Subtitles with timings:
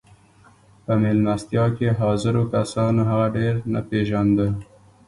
[0.85, 4.47] په مېلمستیا کې حاضرو کسانو هغه ډېر نه پېژانده